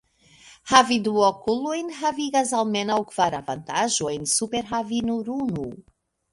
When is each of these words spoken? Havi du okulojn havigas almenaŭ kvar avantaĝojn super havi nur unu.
Havi 0.69 0.95
du 1.07 1.11
okulojn 1.25 1.91
havigas 1.99 2.55
almenaŭ 2.61 2.97
kvar 3.13 3.39
avantaĝojn 3.43 4.29
super 4.35 4.69
havi 4.75 5.07
nur 5.13 5.33
unu. 5.39 5.71